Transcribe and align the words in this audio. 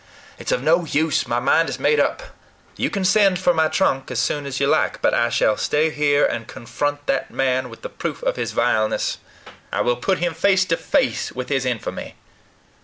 "It's 0.39 0.51
of 0.51 0.63
no 0.63 0.83
use: 0.83 1.27
my 1.27 1.39
mind 1.39 1.69
is 1.69 1.77
made 1.77 1.99
up. 1.99 2.23
You 2.75 2.89
can 2.89 3.05
send 3.05 3.37
for 3.37 3.53
my 3.53 3.67
trunk 3.67 4.09
as 4.09 4.17
soon 4.17 4.47
as 4.47 4.59
you 4.59 4.65
like; 4.65 4.99
but 4.99 5.13
I 5.13 5.29
shall 5.29 5.57
stay 5.57 5.91
here, 5.91 6.25
and 6.25 6.47
confront 6.47 7.05
that 7.05 7.29
man 7.29 7.69
with 7.69 7.83
the 7.83 7.89
proof 7.89 8.23
of 8.23 8.35
his 8.35 8.51
vileness. 8.51 9.19
I 9.71 9.81
will 9.81 9.97
put 9.97 10.17
him 10.17 10.33
face 10.33 10.65
to 10.65 10.77
face 10.77 11.31
with 11.33 11.49
his 11.49 11.65
infamy." 11.67 12.15